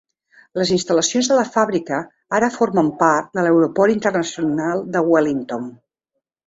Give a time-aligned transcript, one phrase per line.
[0.59, 1.99] Les instal·lacions de la fàbrica
[2.39, 5.75] ara formen part de l"Aeroport Internacional de Wellington.